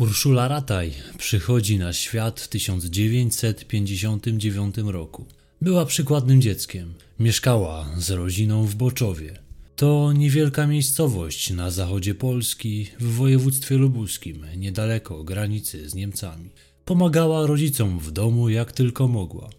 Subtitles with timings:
[0.00, 5.26] Urszula Rataj przychodzi na świat w 1959 roku.
[5.62, 6.94] Była przykładnym dzieckiem.
[7.18, 9.38] Mieszkała z rodziną w Boczowie.
[9.76, 16.50] To niewielka miejscowość na zachodzie Polski w województwie lubuskim, niedaleko granicy z Niemcami.
[16.84, 19.50] Pomagała rodzicom w domu jak tylko mogła.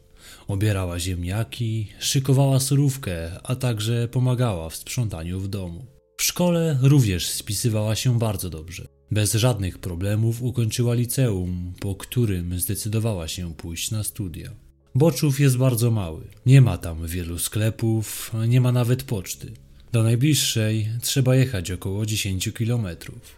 [0.48, 6.01] Obierała ziemniaki, szykowała surówkę, a także pomagała w sprzątaniu w domu.
[6.22, 8.88] W szkole również spisywała się bardzo dobrze.
[9.12, 14.52] Bez żadnych problemów ukończyła liceum, po którym zdecydowała się pójść na studia.
[14.96, 16.28] Boczów jest bardzo mały.
[16.46, 19.52] Nie ma tam wielu sklepów, nie ma nawet poczty.
[19.92, 23.36] Do najbliższej trzeba jechać około 10 kilometrów.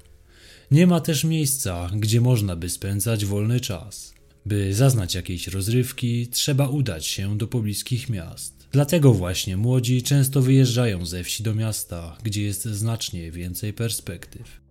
[0.72, 4.14] Nie ma też miejsca, gdzie można by spędzać wolny czas.
[4.46, 8.63] By zaznać jakiejś rozrywki, trzeba udać się do pobliskich miast.
[8.74, 14.62] Dlatego właśnie młodzi często wyjeżdżają ze wsi do miasta, gdzie jest znacznie więcej perspektyw.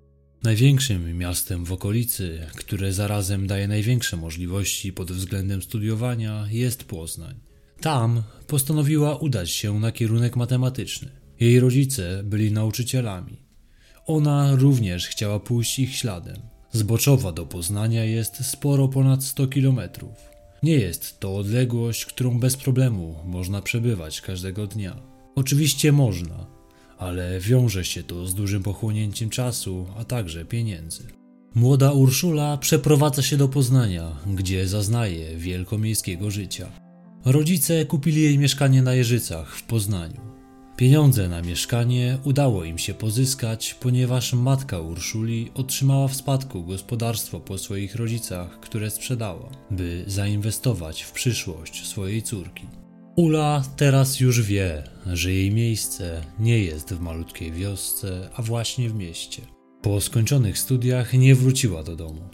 [0.43, 7.35] Największym miastem w okolicy, które zarazem daje największe możliwości pod względem studiowania, jest Poznań.
[7.81, 11.09] Tam postanowiła udać się na kierunek matematyczny.
[11.41, 13.37] Jej rodzice byli nauczycielami.
[14.07, 16.37] Ona również chciała pójść ich śladem.
[16.73, 20.32] Z Boczowa do Poznania jest sporo ponad 100 kilometrów.
[20.63, 24.97] Nie jest to odległość, którą bez problemu można przebywać każdego dnia.
[25.35, 26.47] Oczywiście można,
[26.99, 31.03] ale wiąże się to z dużym pochłonięciem czasu, a także pieniędzy.
[31.55, 36.73] Młoda Urszula przeprowadza się do Poznania, gdzie zaznaje wielkomiejskiego życia.
[37.25, 40.32] Rodzice kupili jej mieszkanie na Jeżycach w Poznaniu.
[40.83, 47.59] Pieniądze na mieszkanie udało im się pozyskać, ponieważ matka Urszuli otrzymała w spadku gospodarstwo po
[47.59, 52.67] swoich rodzicach, które sprzedała, by zainwestować w przyszłość swojej córki.
[53.17, 58.95] Ula teraz już wie, że jej miejsce nie jest w malutkiej wiosce, a właśnie w
[58.95, 59.43] mieście.
[59.83, 62.29] Po skończonych studiach nie wróciła do domu.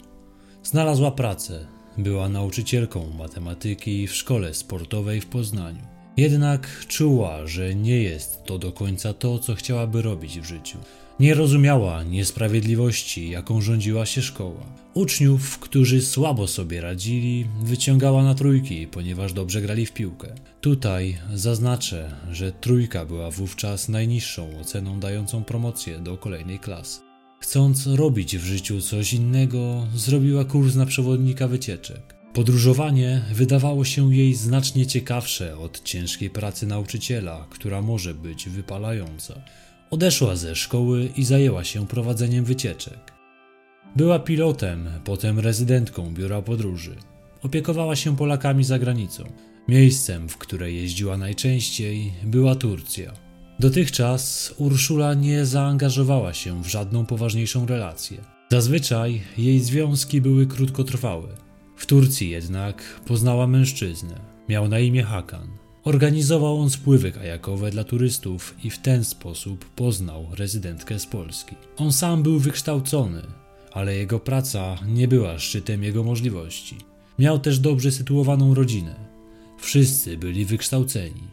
[0.63, 1.67] Znalazła pracę,
[1.97, 5.88] była nauczycielką matematyki w szkole sportowej w Poznaniu.
[6.19, 10.77] Jednak czuła, że nie jest to do końca to, co chciałaby robić w życiu.
[11.19, 14.65] Nie rozumiała niesprawiedliwości, jaką rządziła się szkoła.
[14.93, 20.27] Uczniów, którzy słabo sobie radzili, wyciągała na trójki, ponieważ dobrze grali w piłkę.
[20.61, 26.99] Tutaj zaznaczę, że trójka była wówczas najniższą oceną dającą promocję do kolejnej klasy.
[27.39, 32.18] Chcąc robić w życiu coś innego, zrobiła kurs na przewodnika wycieczek.
[32.33, 39.41] Podróżowanie wydawało się jej znacznie ciekawsze od ciężkiej pracy nauczyciela, która może być wypalająca.
[39.91, 43.13] Odeszła ze szkoły i zajęła się prowadzeniem wycieczek.
[43.95, 46.95] Była pilotem, potem rezydentką biura podróży.
[47.43, 49.23] Opiekowała się Polakami za granicą.
[49.67, 53.13] Miejscem, w które jeździła najczęściej, była Turcja.
[53.59, 58.17] Dotychczas Urszula nie zaangażowała się w żadną poważniejszą relację.
[58.51, 61.48] Zazwyczaj jej związki były krótkotrwałe.
[61.79, 64.19] W Turcji jednak poznała mężczyznę.
[64.49, 65.47] Miał na imię Hakan.
[65.83, 71.55] Organizował on spływy kajakowe dla turystów i w ten sposób poznał rezydentkę z Polski.
[71.77, 73.21] On sam był wykształcony,
[73.71, 76.77] ale jego praca nie była szczytem jego możliwości.
[77.19, 78.95] Miał też dobrze sytuowaną rodzinę.
[79.59, 81.23] Wszyscy byli wykształceni.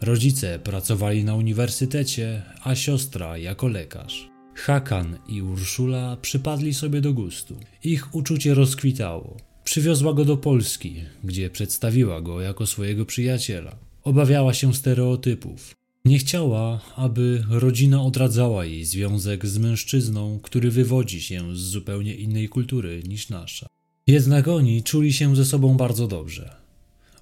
[0.00, 4.30] Rodzice pracowali na uniwersytecie, a siostra jako lekarz.
[4.54, 7.56] Hakan i Urszula przypadli sobie do gustu.
[7.84, 9.45] Ich uczucie rozkwitało.
[9.66, 10.94] Przywiozła go do Polski,
[11.24, 13.76] gdzie przedstawiła go jako swojego przyjaciela.
[14.02, 15.74] Obawiała się stereotypów.
[16.04, 22.48] Nie chciała, aby rodzina odradzała jej związek z mężczyzną, który wywodzi się z zupełnie innej
[22.48, 23.66] kultury niż nasza.
[24.06, 26.56] Jednak oni czuli się ze sobą bardzo dobrze.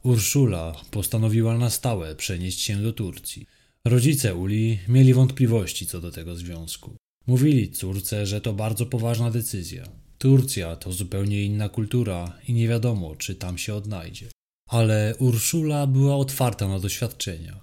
[0.03, 3.47] Urszula postanowiła na stałe przenieść się do Turcji.
[3.85, 6.97] Rodzice Uli mieli wątpliwości co do tego związku.
[7.27, 10.04] Mówili córce, że to bardzo poważna decyzja.
[10.25, 14.29] Turcja to zupełnie inna kultura i nie wiadomo, czy tam się odnajdzie.
[14.69, 17.61] Ale Urszula była otwarta na doświadczenia.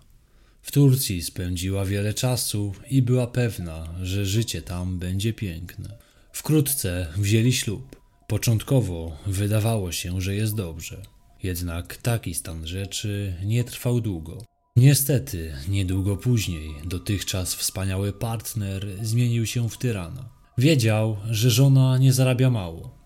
[0.62, 5.97] W Turcji spędziła wiele czasu i była pewna, że życie tam będzie piękne.
[6.34, 7.96] Wkrótce wzięli ślub.
[8.28, 11.02] Początkowo wydawało się, że jest dobrze.
[11.44, 14.46] Jednak taki stan rzeczy nie trwał długo.
[14.76, 20.41] Niestety, niedługo później dotychczas wspaniały partner zmienił się w tyrana.
[20.61, 22.97] Wiedział, że żona nie zarabia mało.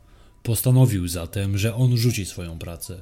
[0.44, 3.02] Postanowił zatem, że on rzuci swoją pracę.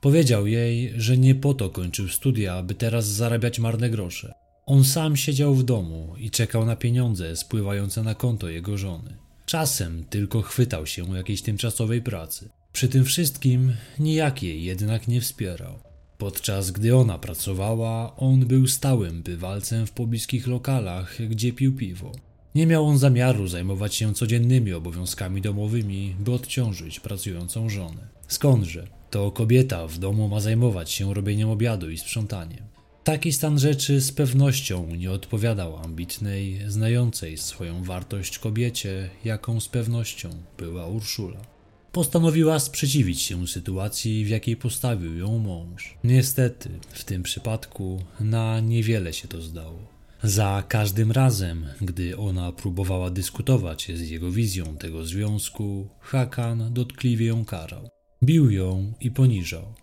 [0.00, 4.32] Powiedział jej, że nie po to kończył studia, aby teraz zarabiać marne grosze.
[4.66, 9.16] On sam siedział w domu i czekał na pieniądze spływające na konto jego żony.
[9.46, 12.48] Czasem tylko chwytał się jakiejś tymczasowej pracy.
[12.72, 15.78] Przy tym wszystkim nijakiej jednak nie wspierał.
[16.18, 22.12] Podczas gdy ona pracowała, on był stałym bywalcem w pobliskich lokalach, gdzie pił piwo.
[22.54, 28.08] Nie miał on zamiaru zajmować się codziennymi obowiązkami domowymi, by odciążyć pracującą żonę.
[28.28, 28.86] Skądże?
[29.10, 32.62] To kobieta w domu ma zajmować się robieniem obiadu i sprzątaniem.
[33.04, 40.30] Taki stan rzeczy z pewnością nie odpowiadał ambitnej, znającej swoją wartość kobiecie, jaką z pewnością
[40.58, 41.40] była Urszula.
[41.92, 45.98] Postanowiła sprzeciwić się sytuacji, w jakiej postawił ją mąż.
[46.04, 49.91] Niestety, w tym przypadku na niewiele się to zdało.
[50.24, 57.44] Za każdym razem, gdy ona próbowała dyskutować z jego wizją tego związku, Hakan dotkliwie ją
[57.44, 57.88] karał.
[58.22, 59.74] Bił ją i poniżał.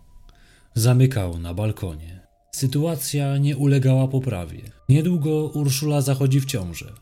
[0.74, 2.20] Zamykał na balkonie.
[2.52, 4.60] Sytuacja nie ulegała poprawie.
[4.88, 6.92] Niedługo Urszula zachodzi w ciążę.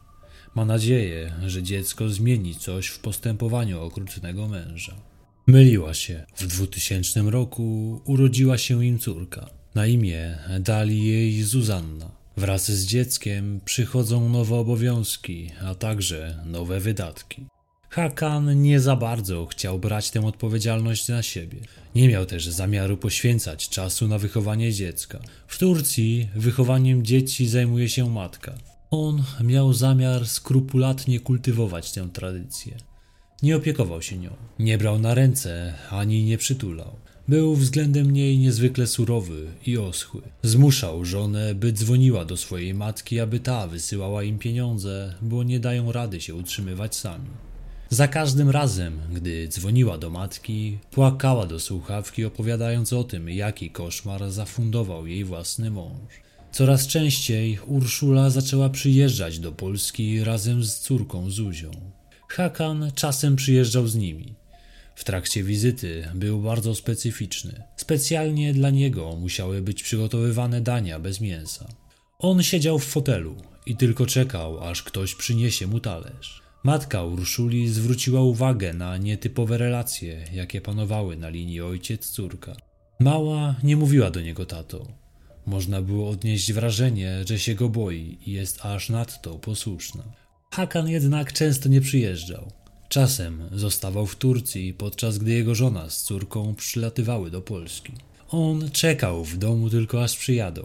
[0.55, 4.95] Ma nadzieję, że dziecko zmieni coś w postępowaniu okrutnego męża.
[5.47, 6.27] Myliła się.
[6.37, 9.51] W 2000 roku urodziła się im córka.
[9.75, 12.18] Na imię dali jej Zuzanna.
[12.39, 17.47] Wraz z dzieckiem przychodzą nowe obowiązki, a także nowe wydatki.
[17.91, 21.59] Hakan nie za bardzo chciał brać tę odpowiedzialność na siebie.
[21.95, 25.19] Nie miał też zamiaru poświęcać czasu na wychowanie dziecka.
[25.47, 28.55] W Turcji wychowaniem dzieci zajmuje się matka.
[28.91, 32.77] On miał zamiar skrupulatnie kultywować tę tradycję.
[33.43, 36.97] Nie opiekował się nią, nie brał na ręce ani nie przytulał.
[37.29, 40.23] Był względem niej niezwykle surowy i oschły.
[40.43, 45.93] Zmuszał żonę, by dzwoniła do swojej matki, aby ta wysyłała im pieniądze, bo nie dają
[45.93, 47.31] rady się utrzymywać sami.
[47.91, 54.31] Za każdym razem, gdy dzwoniła do matki, płakała do słuchawki, opowiadając o tym, jaki koszmar
[54.31, 56.13] zafundował jej własny mąż.
[56.53, 61.71] Coraz częściej Urszula zaczęła przyjeżdżać do Polski razem z córką Zuzią.
[62.29, 64.38] Hakan czasem przyjeżdżał z nimi.
[64.99, 67.63] W trakcie wizyty był bardzo specyficzny.
[67.77, 71.69] Specjalnie dla niego musiały być przygotowywane dania bez mięsa.
[72.19, 73.37] On siedział w fotelu
[73.67, 76.43] i tylko czekał, aż ktoś przyniesie mu talerz.
[76.65, 82.57] Matka Urszuli zwróciła uwagę na nietypowe relacje, jakie panowały na linii ojciec-córka.
[83.01, 84.87] Mała nie mówiła do niego tato.
[85.47, 90.05] Można było odnieść wrażenie, że się go boi i jest aż nadto posłuszna.
[90.51, 92.53] Hakan jednak często nie przyjeżdżał.
[92.89, 97.93] Czasem zostawał w Turcji, podczas gdy jego żona z córką przylatywały do Polski.
[98.29, 100.63] On czekał w domu tylko aż przyjadą.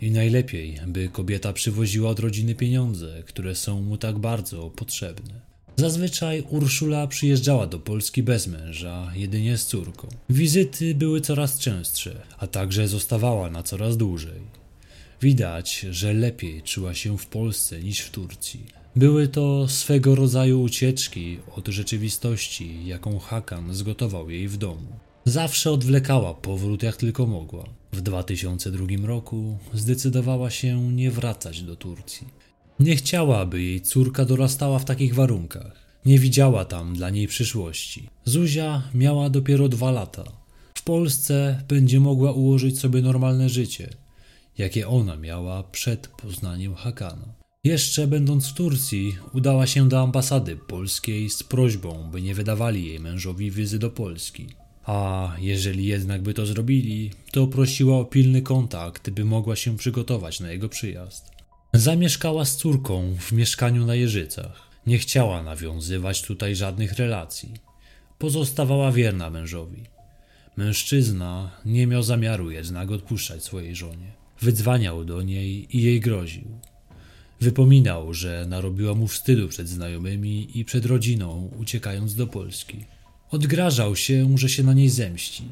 [0.00, 5.40] I najlepiej, by kobieta przywoziła od rodziny pieniądze, które są mu tak bardzo potrzebne.
[5.76, 10.08] Zazwyczaj Urszula przyjeżdżała do Polski bez męża, jedynie z córką.
[10.30, 14.61] Wizyty były coraz częstsze, a także zostawała na coraz dłużej.
[15.22, 18.66] Widać, że lepiej czuła się w Polsce niż w Turcji.
[18.96, 24.86] Były to swego rodzaju ucieczki od rzeczywistości, jaką Hakan zgotował jej w domu.
[25.24, 27.64] Zawsze odwlekała powrót jak tylko mogła.
[27.92, 32.26] W 2002 roku zdecydowała się nie wracać do Turcji.
[32.80, 35.72] Nie chciała, aby jej córka dorastała w takich warunkach.
[36.06, 38.08] Nie widziała tam dla niej przyszłości.
[38.24, 40.24] Zuzia miała dopiero dwa lata.
[40.74, 43.90] W Polsce będzie mogła ułożyć sobie normalne życie,
[44.58, 47.34] jakie ona miała przed poznaniem Hakana.
[47.64, 53.00] Jeszcze będąc w Turcji, udała się do ambasady polskiej z prośbą, by nie wydawali jej
[53.00, 54.46] mężowi wizy do Polski.
[54.84, 60.40] A jeżeli jednak by to zrobili, to prosiła o pilny kontakt, by mogła się przygotować
[60.40, 61.30] na jego przyjazd.
[61.72, 64.70] Zamieszkała z córką w mieszkaniu na Jeżycach.
[64.86, 67.54] Nie chciała nawiązywać tutaj żadnych relacji.
[68.18, 69.82] Pozostawała wierna mężowi.
[70.56, 74.21] Mężczyzna nie miał zamiaru jednak odpuszczać swojej żonie.
[74.42, 76.44] Wydzwaniał do niej i jej groził.
[77.40, 82.84] Wypominał, że narobiła mu wstydu przed znajomymi i przed rodziną, uciekając do Polski.
[83.30, 85.44] Odgrażał się, że się na niej zemści.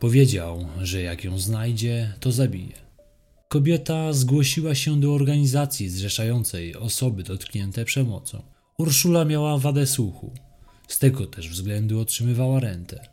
[0.00, 2.72] Powiedział, że jak ją znajdzie, to zabije.
[3.48, 8.42] Kobieta zgłosiła się do organizacji zrzeszającej osoby dotknięte przemocą.
[8.78, 10.32] Urszula miała wadę słuchu.
[10.88, 13.08] Z tego też względu otrzymywała rentę.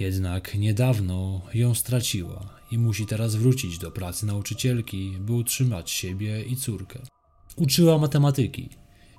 [0.00, 6.56] Jednak niedawno ją straciła i musi teraz wrócić do pracy nauczycielki, by utrzymać siebie i
[6.56, 6.98] córkę.
[7.56, 8.68] Uczyła matematyki.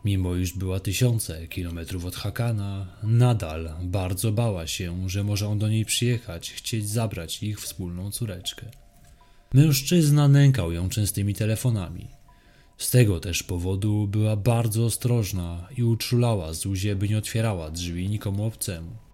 [0.06, 5.70] Mimo iż była tysiące kilometrów od Hakana, nadal bardzo bała się, że może on do
[5.70, 8.72] niej przyjechać, chcieć zabrać ich wspólną córeczkę.
[9.53, 12.08] Mężczyzna nękał ją częstymi telefonami.
[12.77, 18.46] Z tego też powodu była bardzo ostrożna i uczulała Zuzię, by nie otwierała drzwi nikomu
[18.46, 19.09] obcemu.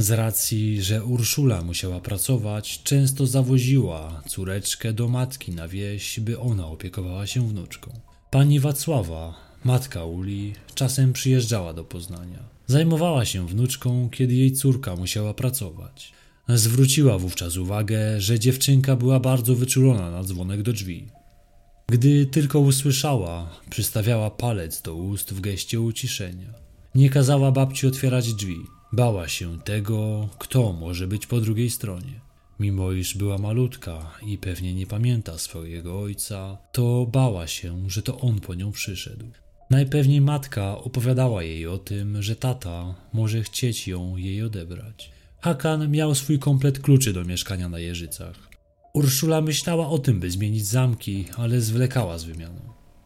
[0.00, 6.66] Z racji, że Urszula musiała pracować, często zawoziła córeczkę do matki na wieś, by ona
[6.66, 8.00] opiekowała się wnuczką.
[8.30, 12.38] Pani Wacława, matka Uli, czasem przyjeżdżała do Poznania.
[12.66, 16.12] Zajmowała się wnuczką, kiedy jej córka musiała pracować.
[16.48, 21.08] Zwróciła wówczas uwagę, że dziewczynka była bardzo wyczulona na dzwonek do drzwi.
[21.88, 26.54] Gdy tylko usłyszała, przystawiała palec do ust w geście uciszenia.
[26.94, 28.79] Nie kazała babci otwierać drzwi.
[28.92, 32.20] Bała się tego, kto może być po drugiej stronie.
[32.60, 38.18] Mimo iż była malutka i pewnie nie pamięta swojego ojca, to bała się, że to
[38.18, 39.26] on po nią przyszedł.
[39.70, 45.10] Najpewniej matka opowiadała jej o tym, że tata może chcieć ją jej odebrać.
[45.40, 48.50] Hakan miał swój komplet kluczy do mieszkania na Jeżycach.
[48.94, 52.60] Urszula myślała o tym, by zmienić zamki, ale zwlekała z wymianą.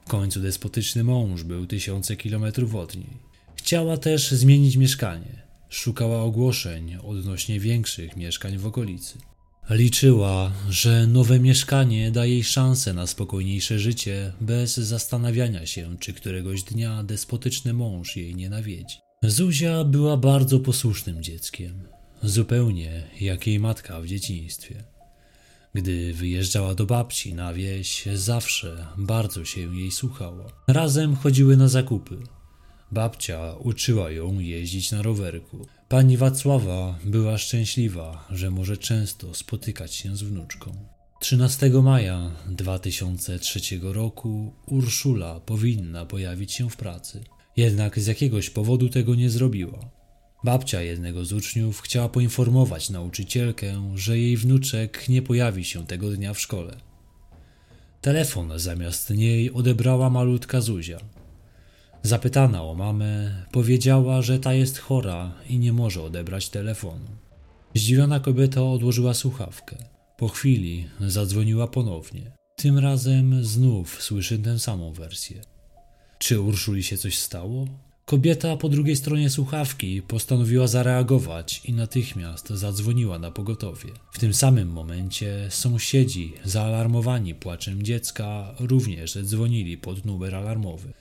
[0.07, 3.17] W końcu despotyczny mąż był tysiące kilometrów od niej.
[3.57, 5.44] Chciała też zmienić mieszkanie.
[5.75, 9.19] Szukała ogłoszeń odnośnie większych mieszkań w okolicy.
[9.71, 16.63] Liczyła, że nowe mieszkanie da jej szansę na spokojniejsze życie bez zastanawiania się, czy któregoś
[16.63, 18.97] dnia despotyczny mąż jej nie nawiedzi.
[19.23, 21.89] Zuzia była bardzo posłusznym dzieckiem,
[22.23, 24.85] zupełnie jak jej matka w dzieciństwie.
[25.75, 30.47] Gdy wyjeżdżała do babci na wieś, zawsze bardzo się jej słuchała.
[30.69, 32.19] Razem chodziły na zakupy.
[32.95, 35.67] Babcia uczyła ją jeździć na rowerku.
[35.89, 40.73] Pani Wacława była szczęśliwa, że może często spotykać się z wnuczką.
[41.21, 47.25] 13 maja 2003 roku Urszula powinna pojawić się w pracy.
[47.57, 49.91] Jednak z jakiegoś powodu tego nie zrobiła.
[50.45, 56.35] Babcia jednego z uczniów chciała poinformować nauczycielkę, że jej wnuczek nie pojawi się tego dnia
[56.35, 56.77] w szkole.
[58.01, 60.99] Telefon zamiast niej odebrała malutka Zuzia.
[62.07, 67.07] Zapytana o mamę, powiedziała, że ta jest chora i nie może odebrać telefonu.
[67.75, 69.77] Zdziwiona kobieta odłożyła słuchawkę.
[70.19, 72.31] Po chwili zadzwoniła ponownie.
[72.57, 75.41] Tym razem znów słyszy tę samą wersję.
[76.19, 77.67] Czy Urszuli się coś stało?
[78.05, 83.91] Kobieta po drugiej stronie słuchawki postanowiła zareagować i natychmiast zadzwoniła na pogotowie.
[84.13, 90.93] W tym samym momencie sąsiedzi, zaalarmowani płaczem dziecka, również dzwonili pod numer alarmowy.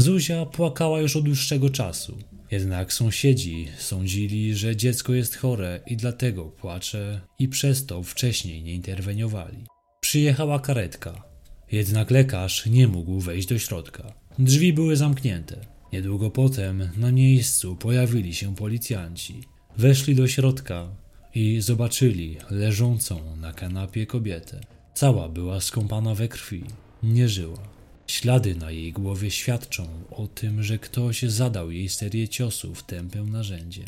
[0.00, 2.18] Zuzia płakała już od dłuższego czasu.
[2.50, 8.74] Jednak sąsiedzi sądzili, że dziecko jest chore i dlatego płacze i przez to wcześniej nie
[8.74, 9.64] interweniowali.
[10.00, 11.24] Przyjechała karetka,
[11.72, 14.12] jednak lekarz nie mógł wejść do środka.
[14.38, 15.56] Drzwi były zamknięte.
[15.92, 19.40] Niedługo potem na miejscu pojawili się policjanci.
[19.76, 20.88] Weszli do środka
[21.34, 24.60] i zobaczyli leżącą na kanapie kobietę.
[24.94, 26.64] Cała była skąpana we krwi,
[27.02, 27.77] nie żyła.
[28.08, 33.86] Ślady na jej głowie świadczą o tym, że ktoś zadał jej serię ciosów tępym narzędziem.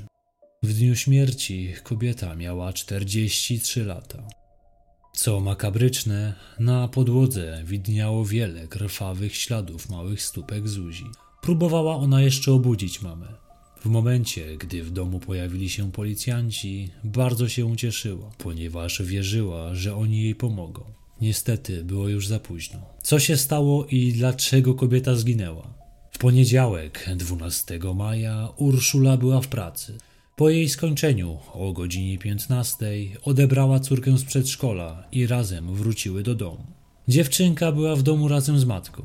[0.63, 4.29] W dniu śmierci kobieta miała 43 lata.
[5.15, 11.07] Co makabryczne, na podłodze widniało wiele krwawych śladów małych stópek Zuzi.
[11.43, 13.35] Próbowała ona jeszcze obudzić mamę.
[13.81, 20.23] W momencie, gdy w domu pojawili się policjanci, bardzo się ucieszyła, ponieważ wierzyła, że oni
[20.23, 21.00] jej pomogą.
[21.21, 22.79] Niestety było już za późno.
[23.03, 25.75] Co się stało i dlaczego kobieta zginęła?
[26.11, 29.99] W poniedziałek, 12 maja, Urszula była w pracy.
[30.37, 32.87] Po jej skończeniu, o godzinie 15,
[33.23, 36.67] odebrała córkę z przedszkola i razem wróciły do domu.
[37.09, 39.03] Dziewczynka była w domu razem z matką.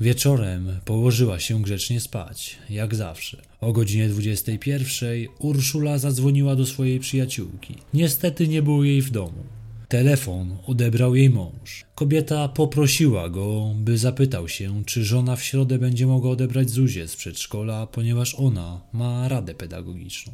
[0.00, 3.42] Wieczorem położyła się grzecznie spać, jak zawsze.
[3.60, 7.74] O godzinie 21 Urszula zadzwoniła do swojej przyjaciółki.
[7.94, 9.44] Niestety nie było jej w domu.
[9.88, 11.84] Telefon odebrał jej mąż.
[11.94, 17.16] Kobieta poprosiła go, by zapytał się, czy żona w środę będzie mogła odebrać Zuzię z
[17.16, 20.32] przedszkola, ponieważ ona ma radę pedagogiczną.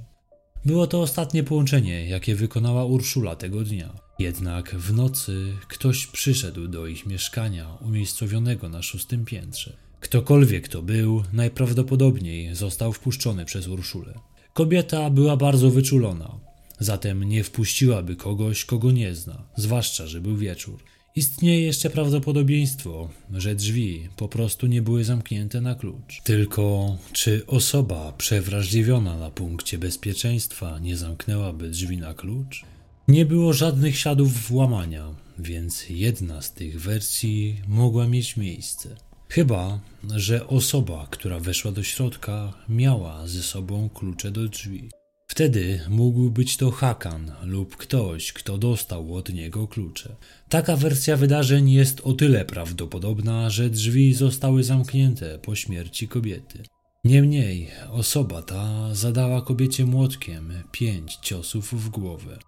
[0.65, 3.93] Było to ostatnie połączenie, jakie wykonała Urszula tego dnia.
[4.19, 9.77] Jednak w nocy ktoś przyszedł do ich mieszkania umiejscowionego na szóstym piętrze.
[10.01, 14.15] Ktokolwiek to był, najprawdopodobniej został wpuszczony przez Urszulę.
[14.55, 16.50] Kobieta była bardzo wyczulona.
[16.81, 20.83] Zatem nie wpuściłaby kogoś, kogo nie zna, zwłaszcza, że był wieczór.
[21.17, 26.21] Istnieje jeszcze prawdopodobieństwo, że drzwi po prostu nie były zamknięte na klucz.
[26.25, 32.65] Tylko czy osoba przewrażliwiona na punkcie bezpieczeństwa nie zamknęłaby drzwi na klucz?
[33.09, 38.97] Nie było żadnych śladów włamania, więc jedna z tych wersji mogła mieć miejsce.
[39.29, 39.81] Chyba,
[40.17, 44.89] że osoba, która weszła do środka, miała ze sobą klucze do drzwi.
[45.31, 50.17] Wtedy mógł być to Hakan lub ktoś, kto dostał od niego klucze.
[50.49, 56.63] Taka wersja wydarzeń jest o tyle prawdopodobna, że drzwi zostały zamknięte po śmierci kobiety.
[57.05, 62.39] Niemniej osoba ta zadała kobiecie młotkiem pięć ciosów w głowę.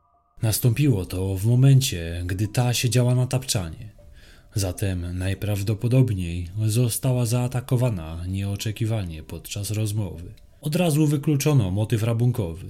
[0.43, 3.93] Nastąpiło to w momencie, gdy ta siedziała na tapczanie.
[4.55, 10.35] Zatem najprawdopodobniej została zaatakowana nieoczekiwanie podczas rozmowy.
[10.63, 12.67] Od razu wykluczono motyw rabunkowy.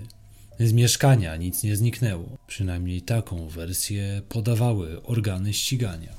[0.61, 2.39] Z mieszkania nic nie zniknęło.
[2.47, 6.17] Przynajmniej taką wersję podawały organy ścigania.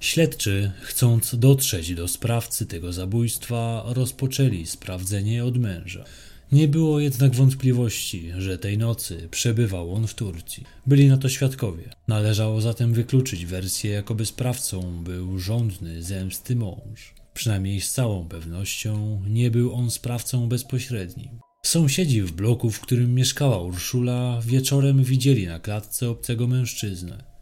[0.00, 6.04] Śledczy, chcąc dotrzeć do sprawcy tego zabójstwa, rozpoczęli sprawdzenie od męża.
[6.52, 10.64] Nie było jednak wątpliwości, że tej nocy przebywał on w Turcji.
[10.86, 11.84] Byli na to świadkowie.
[12.08, 17.14] Należało zatem wykluczyć wersję, jakoby sprawcą był żądny zemsty mąż.
[17.34, 21.40] Przynajmniej z całą pewnością nie był on sprawcą bezpośrednim.
[21.64, 27.33] Sąsiedzi w bloku, w którym mieszkała Urszula, wieczorem widzieli na klatce obcego mężczyznę.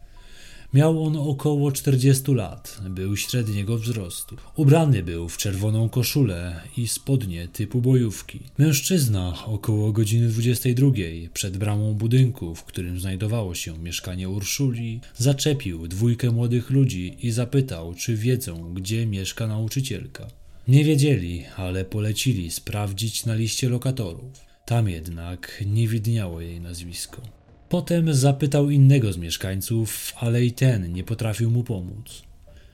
[0.73, 4.35] Miał on około 40 lat, był średniego wzrostu.
[4.55, 8.39] Ubrany był w czerwoną koszulę i spodnie typu bojówki.
[8.57, 10.91] Mężczyzna około godziny 22
[11.33, 17.93] przed bramą budynku, w którym znajdowało się mieszkanie Urszuli, zaczepił dwójkę młodych ludzi i zapytał,
[17.93, 20.27] czy wiedzą, gdzie mieszka nauczycielka.
[20.67, 24.39] Nie wiedzieli, ale polecili sprawdzić na liście lokatorów.
[24.65, 27.42] Tam jednak nie widniało jej nazwisko.
[27.73, 32.23] Potem zapytał innego z mieszkańców, ale i ten nie potrafił mu pomóc.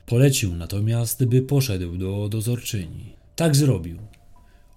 [0.06, 3.12] Polecił natomiast, by poszedł do dozorczyni.
[3.36, 3.98] Tak zrobił.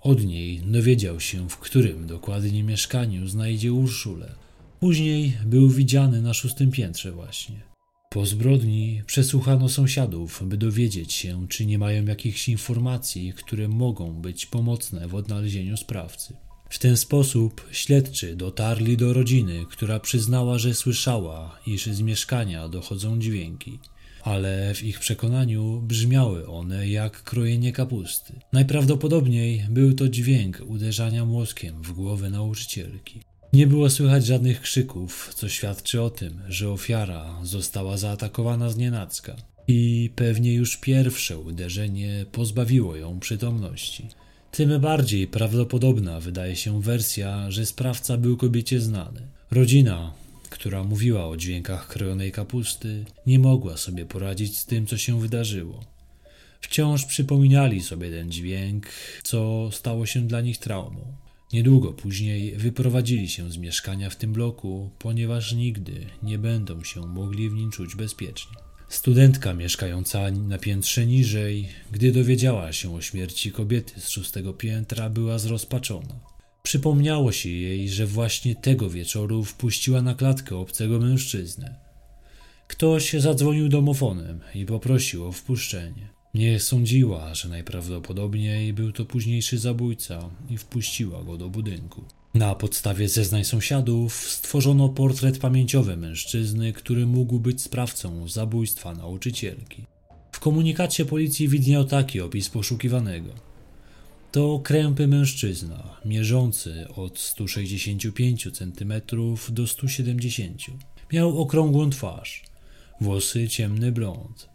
[0.01, 4.36] Od niej dowiedział się, w którym dokładnie mieszkaniu znajdzie Urszulę.
[4.80, 7.62] Później był widziany na szóstym piętrze właśnie.
[8.10, 14.46] Po zbrodni przesłuchano sąsiadów, by dowiedzieć się, czy nie mają jakichś informacji, które mogą być
[14.46, 16.34] pomocne w odnalezieniu sprawcy.
[16.74, 23.20] W ten sposób śledczy dotarli do rodziny, która przyznała, że słyszała, iż z mieszkania dochodzą
[23.20, 23.80] dźwięki,
[24.24, 28.34] ale w ich przekonaniu brzmiały one jak krojenie kapusty.
[28.53, 33.22] Najprawdopodobniej był to dźwięk uderzania młotkiem w głowę nauczycielki.
[33.53, 39.36] Nie było słychać żadnych krzyków, co świadczy o tym, że ofiara została zaatakowana z nienacka
[39.68, 44.08] i pewnie już pierwsze uderzenie pozbawiło ją przytomności.
[44.53, 49.22] Tym bardziej prawdopodobna wydaje się wersja, że sprawca był kobiecie znany.
[49.51, 50.13] Rodzina,
[50.50, 55.83] która mówiła o dźwiękach krojonej kapusty, nie mogła sobie poradzić z tym, co się wydarzyło.
[56.62, 58.88] Wciąż przypominali sobie ten dźwięk,
[59.24, 61.13] co stało się dla nich traumą.
[61.53, 67.50] Niedługo później wyprowadzili się z mieszkania w tym bloku, ponieważ nigdy nie będą się mogli
[67.50, 68.57] w nim czuć bezpiecznie.
[68.94, 75.40] Studentka mieszkająca na piętrze niżej, gdy dowiedziała się o śmierci kobiety z szóstego piętra, była
[75.40, 76.20] zrozpaczona.
[76.64, 81.75] Przypomniało się jej, że właśnie tego wieczoru wpuściła na klatkę obcego mężczyznę.
[82.68, 86.10] Ktoś zadzwonił domofonem i poprosił o wpuszczenie.
[86.34, 92.06] Nie sądziła, że najprawdopodobniej był to późniejszy zabójca i wpuściła go do budynku.
[92.33, 99.85] Na podstawie zeznań sąsiadów stworzono portret pamięciowy mężczyzny, który mógł być sprawcą zabójstwa nauczycielki.
[100.31, 103.29] W komunikacie policji widniał taki opis poszukiwanego.
[104.31, 108.93] To krępy mężczyzna, mierzący od 165 cm
[109.50, 110.61] do 170.
[111.11, 112.43] Miał okrągłą twarz,
[113.01, 114.50] włosy ciemny blond,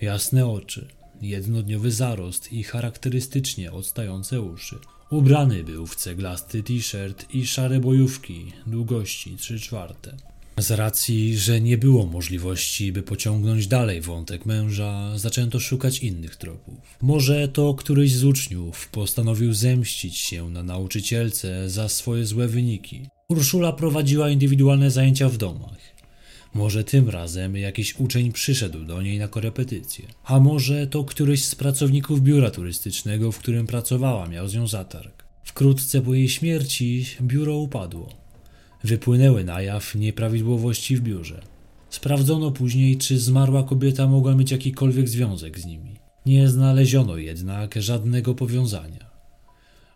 [0.00, 0.88] jasne oczy,
[1.22, 4.78] jednodniowy zarost i charakterystycznie odstające uszy.
[5.14, 10.16] Ubrany był w ceglasty t-shirt i szare bojówki długości 3 czwarte.
[10.58, 16.74] Z racji, że nie było możliwości, by pociągnąć dalej wątek męża, zaczęto szukać innych tropów.
[17.02, 23.08] Może to któryś z uczniów postanowił zemścić się na nauczycielce za swoje złe wyniki.
[23.28, 25.93] Urszula prowadziła indywidualne zajęcia w domach.
[26.54, 30.06] Może tym razem jakiś uczeń przyszedł do niej na korepetycję.
[30.24, 35.24] A może to któryś z pracowników biura turystycznego, w którym pracowała, miał z nią zatarg.
[35.44, 38.08] Wkrótce po jej śmierci biuro upadło.
[38.84, 41.42] Wypłynęły na jaw nieprawidłowości w biurze.
[41.90, 45.96] Sprawdzono później, czy zmarła kobieta mogła mieć jakikolwiek związek z nimi.
[46.26, 49.10] Nie znaleziono jednak żadnego powiązania.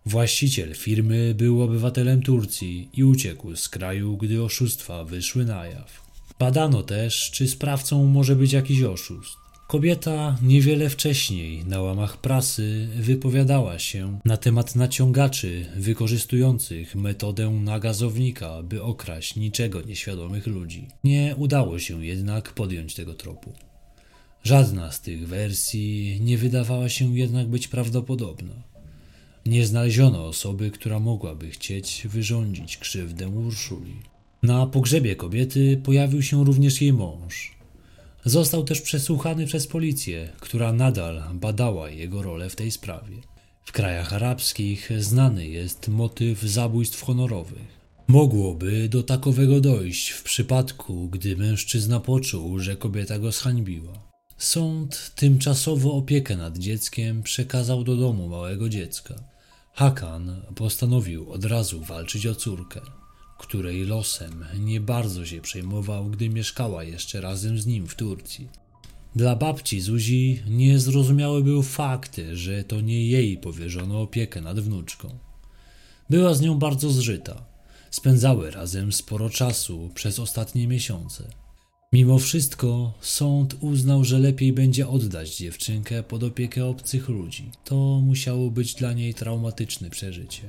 [0.06, 6.07] Właściciel firmy był obywatelem Turcji i uciekł z kraju, gdy oszustwa wyszły na jaw.
[6.38, 9.36] Badano też, czy sprawcą może być jakiś oszust.
[9.68, 18.82] Kobieta niewiele wcześniej na łamach prasy wypowiadała się na temat naciągaczy wykorzystujących metodę nagazownika, by
[18.82, 20.88] okraść niczego nieświadomych ludzi.
[21.04, 23.52] Nie udało się jednak podjąć tego tropu.
[24.42, 28.54] Żadna z tych wersji nie wydawała się jednak być prawdopodobna.
[29.46, 33.96] Nie znaleziono osoby, która mogłaby chcieć wyrządzić krzywdę Urszuli.
[34.42, 37.58] Na pogrzebie kobiety pojawił się również jej mąż.
[38.24, 43.16] Został też przesłuchany przez policję, która nadal badała jego rolę w tej sprawie.
[43.64, 47.78] W krajach arabskich znany jest motyw zabójstw honorowych.
[48.08, 54.08] Mogłoby do takowego dojść w przypadku, gdy mężczyzna poczuł, że kobieta go zhańbiła.
[54.38, 59.14] Sąd tymczasowo opiekę nad dzieckiem przekazał do domu małego dziecka.
[59.74, 62.80] Hakan postanowił od razu walczyć o córkę
[63.38, 68.48] której losem nie bardzo się przejmował, gdy mieszkała jeszcze razem z nim w Turcji.
[69.16, 75.18] Dla babci Zuzi niezrozumiały był fakt, że to nie jej powierzono opiekę nad wnuczką.
[76.10, 77.44] Była z nią bardzo zżyta.
[77.90, 81.24] Spędzały razem sporo czasu przez ostatnie miesiące.
[81.92, 87.50] Mimo wszystko sąd uznał, że lepiej będzie oddać dziewczynkę pod opiekę obcych ludzi.
[87.64, 90.42] To musiało być dla niej traumatyczne przeżycie.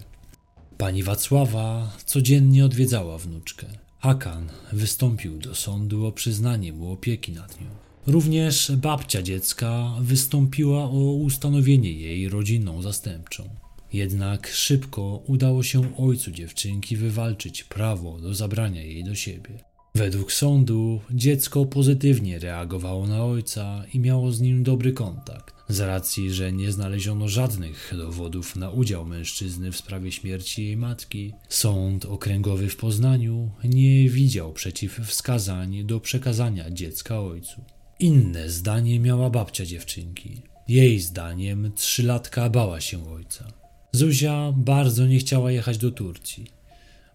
[0.80, 3.68] Pani Wacława codziennie odwiedzała wnuczkę.
[4.00, 7.68] Hakan wystąpił do sądu o przyznanie mu opieki nad nią.
[8.08, 13.50] Również babcia dziecka wystąpiła o ustanowienie jej rodziną zastępczą.
[13.94, 19.63] Jednak szybko udało się ojcu dziewczynki wywalczyć prawo do zabrania jej do siebie.
[19.96, 25.59] Według sądu dziecko pozytywnie reagowało na ojca i miało z nim dobry kontakt.
[25.69, 31.34] Z racji, że nie znaleziono żadnych dowodów na udział mężczyzny w sprawie śmierci jej matki,
[31.49, 37.62] sąd okręgowy w Poznaniu nie widział przeciwwskazań do przekazania dziecka ojcu.
[37.99, 40.41] Inne zdanie miała babcia dziewczynki.
[40.67, 43.47] Jej zdaniem trzylatka bała się ojca.
[43.91, 46.45] Zuzia bardzo nie chciała jechać do Turcji.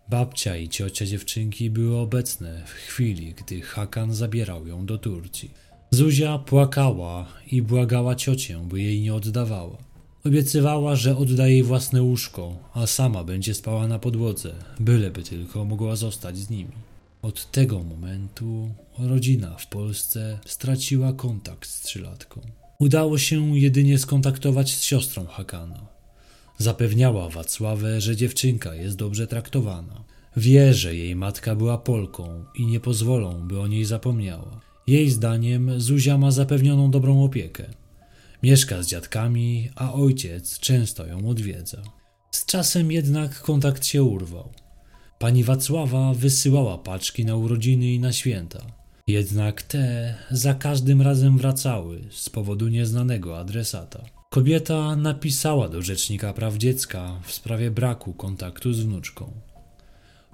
[0.09, 5.64] Babcia i ciocia dziewczynki były obecne w chwili, gdy Hakan zabierał ją do Turcji.
[5.95, 9.77] Zuzia płakała i błagała ciocię, by jej nie oddawała.
[10.27, 15.97] Obiecywała, że odda jej własne łóżko, a sama będzie spała na podłodze, byleby tylko mogła
[15.97, 16.73] zostać z nimi.
[17.23, 22.41] Od tego momentu rodzina w Polsce straciła kontakt z trzylatką.
[22.79, 25.87] Udało się jedynie skontaktować z siostrą Hakana.
[26.59, 30.05] Zapewniała Wacławę, że dziewczynka jest dobrze traktowana.
[30.37, 34.74] Wie, że jej matka była Polką i nie pozwolą, by o niej zapomniała.
[34.87, 37.65] Jej zdaniem Zuzia ma zapewnioną dobrą opiekę.
[38.43, 41.83] Mieszka z dziadkami, a ojciec często ją odwiedza.
[42.31, 44.53] Z czasem jednak kontakt się urwał.
[45.19, 48.67] Pani Wacława wysyłała paczki na urodziny i na święta.
[49.07, 54.05] Jednak te za każdym razem wracały z powodu nieznanego adresata.
[54.31, 59.33] Kobieta napisała do Rzecznika Praw Dziecka w sprawie braku kontaktu z wnuczką.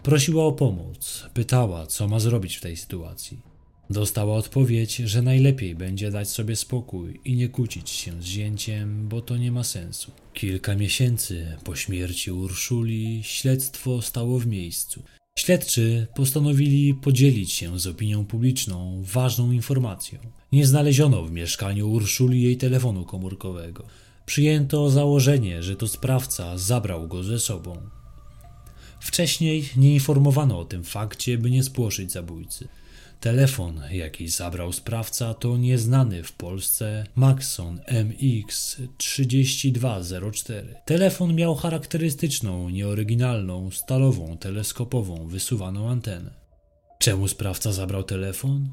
[0.03, 3.50] Prosiła o pomoc, pytała, co ma zrobić w tej sytuacji.
[3.91, 9.21] Dostała odpowiedź, że najlepiej będzie dać sobie spokój i nie kłócić się z zięciem, bo
[9.21, 10.13] to nie ma sensu.
[10.35, 15.03] Kilka miesięcy po śmierci Urszuli śledztwo stało w miejscu.
[15.39, 20.19] Śledczy postanowili podzielić się z opinią publiczną ważną informacją.
[20.53, 23.85] Nie znaleziono w mieszkaniu Urszuli jej telefonu komórkowego.
[24.27, 27.77] Przyjęto założenie, że to sprawca zabrał go ze sobą.
[29.01, 32.69] Wcześniej nie informowano o tym fakcie, by nie spłoszyć zabójcy.
[33.21, 40.53] Telefon, jaki zabrał sprawca, to nieznany w Polsce Maxon MX3204.
[40.85, 46.31] Telefon miał charakterystyczną, nieoryginalną, stalową, teleskopową, wysuwaną antenę.
[46.99, 48.69] Czemu sprawca zabrał telefon?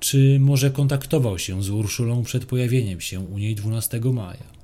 [0.00, 4.57] Czy może kontaktował się z Urszulą przed pojawieniem się u niej 12 maja?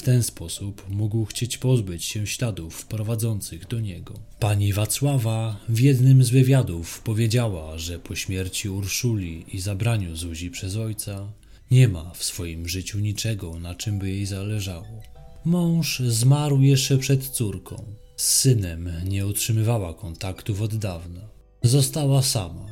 [0.00, 4.14] W ten sposób mógł chcieć pozbyć się śladów prowadzących do niego.
[4.38, 10.76] Pani Wacława w jednym z wywiadów powiedziała, że po śmierci Urszuli i zabraniu Zuzi przez
[10.76, 11.32] ojca
[11.70, 15.02] nie ma w swoim życiu niczego, na czym by jej zależało.
[15.44, 17.84] Mąż zmarł jeszcze przed córką.
[18.16, 21.28] Z synem nie utrzymywała kontaktów od dawna.
[21.62, 22.66] Została sama.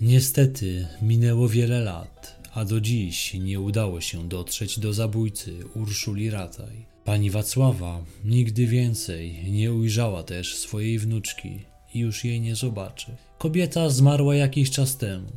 [0.00, 6.86] Niestety minęło wiele lat a do dziś nie udało się dotrzeć do zabójcy Urszuli Rataj.
[7.04, 11.60] Pani Wacława nigdy więcej nie ujrzała też swojej wnuczki
[11.94, 13.16] i już jej nie zobaczy.
[13.38, 15.28] Kobieta zmarła jakiś czas temu.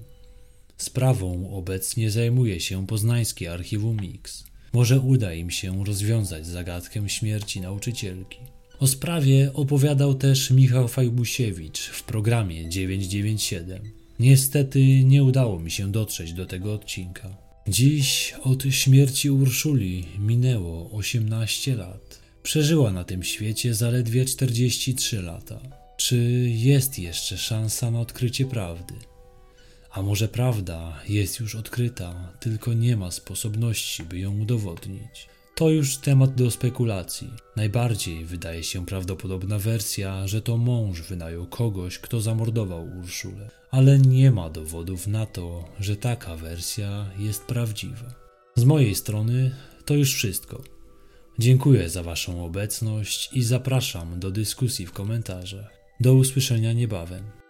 [0.78, 4.44] Sprawą obecnie zajmuje się poznańskie archiwum Mix.
[4.74, 8.40] Może uda im się rozwiązać zagadkę śmierci nauczycielki.
[8.80, 14.01] O sprawie opowiadał też Michał Fajbusiewicz w programie 997.
[14.22, 17.38] Niestety nie udało mi się dotrzeć do tego odcinka.
[17.68, 22.20] Dziś od śmierci Urszuli minęło 18 lat.
[22.44, 25.60] Przeżyła na tym świecie zaledwie 43 lata.
[25.98, 26.18] Czy
[26.50, 28.94] jest jeszcze szansa na odkrycie prawdy?
[29.92, 35.28] A może prawda jest już odkryta, tylko nie ma sposobności, by ją udowodnić?
[35.56, 37.30] To już temat do spekulacji.
[37.56, 44.32] Najbardziej wydaje się prawdopodobna wersja, że to mąż wynajął kogoś, kto zamordował Urszulę, ale nie
[44.32, 48.16] ma dowodów na to, że taka wersja jest prawdziwa.
[48.56, 49.52] Z mojej strony
[49.86, 50.62] to już wszystko.
[51.40, 55.72] Dziękuję za Waszą obecność i zapraszam do dyskusji w komentarzach.
[56.00, 57.41] Do usłyszenia niebawem.